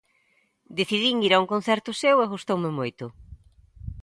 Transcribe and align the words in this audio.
Decidín 0.77 1.17
ir 1.27 1.33
a 1.33 1.41
un 1.43 1.47
concerto 1.53 1.91
seu 2.01 2.17
e 2.21 2.31
gustoume 2.33 2.69
moito. 2.79 3.05